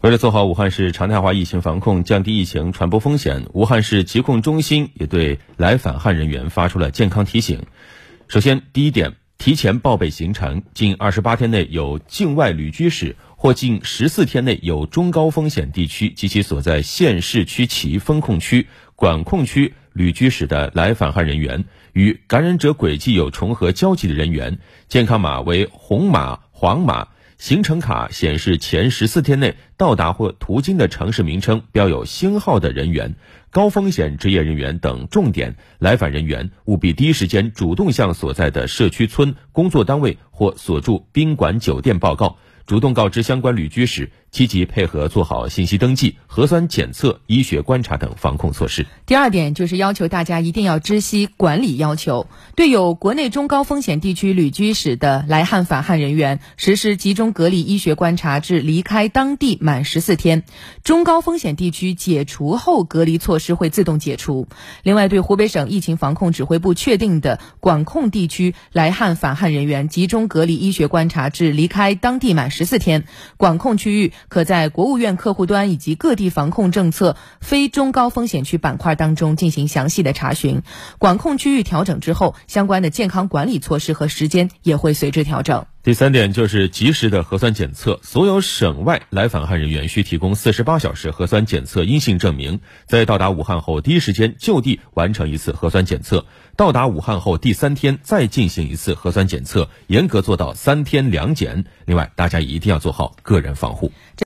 [0.00, 7.64] 为了做好武汉市常态化疫情防控，降低疫情传播风险，武汉市疾控中心也对来返汉人员发出了健康提醒。
[8.28, 27.08] 首先，第一点，提前报备行程，近二十八天内有境外旅居史或近十四天内有中高风险地区及其所在县市区其风控区、管控区旅居史的来返汉人员，与感染者轨迹有重合交集的人员，健康码为红码、黄码。
[27.38, 33.14] 行程卡显示前十四天内到达或途经的城市名称标有星号的人员、
[33.50, 42.38] 高风险职业人员等重点来返人员，务必第一时间主动向所在的社区村、工作单位或所住宾馆酒店报告。
[42.68, 48.84] 主动告知相关旅居史，积极配合做好信息登记、核酸检测、医学观察等防控措施。
[49.06, 60.42] 第二点就是要求大家一定要知悉管理要求，对有国内中高风险地区旅居史的来汉返汉人员，实施集中隔离医学观察至离开当地满十四天。
[60.84, 64.46] 中高风险地区解除后，隔离措施会自动解除。
[64.82, 72.52] 另外，对湖北省疫情防控指挥部确定的管控地区来汉返汉人员，集中隔离医学观察至离开当地满。
[72.58, 73.04] 十四天，
[73.36, 80.62] 管控区域可在国务院客户端以及各地防控政策非中高风险区板块当中进行详细的查询。
[80.98, 85.66] 管控区域调整之后，相关的健康管理措施和时间也会随之调整。
[85.88, 96.26] 第三点就是及时的核酸检测，所有省外来返汉人员需提供四十八小时核酸检测阴性证明，在到达武汉后第一时间就地完成一次核酸检测，
[96.58, 101.64] 到达武汉后第三天再进行一次核酸检测，严格做到三天两检。
[101.86, 103.90] 另外，大家一定要做好个人防护。